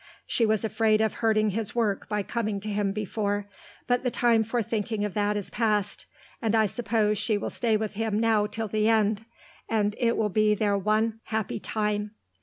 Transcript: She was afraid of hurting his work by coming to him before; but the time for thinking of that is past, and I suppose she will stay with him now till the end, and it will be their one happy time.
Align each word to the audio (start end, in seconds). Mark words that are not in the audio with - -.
She 0.25 0.47
was 0.47 0.65
afraid 0.65 0.99
of 0.99 1.13
hurting 1.13 1.51
his 1.51 1.75
work 1.75 2.09
by 2.09 2.23
coming 2.23 2.59
to 2.61 2.69
him 2.69 2.91
before; 2.91 3.47
but 3.85 4.01
the 4.01 4.09
time 4.09 4.43
for 4.43 4.63
thinking 4.63 5.05
of 5.05 5.13
that 5.13 5.37
is 5.37 5.51
past, 5.51 6.07
and 6.41 6.55
I 6.55 6.65
suppose 6.65 7.19
she 7.19 7.37
will 7.37 7.51
stay 7.51 7.77
with 7.77 7.91
him 7.93 8.19
now 8.19 8.47
till 8.47 8.67
the 8.67 8.89
end, 8.89 9.25
and 9.69 9.95
it 9.99 10.17
will 10.17 10.29
be 10.29 10.55
their 10.55 10.75
one 10.75 11.19
happy 11.25 11.59
time. 11.59 12.15